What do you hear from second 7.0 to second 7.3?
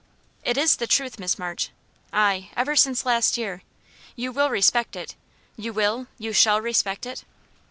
it?"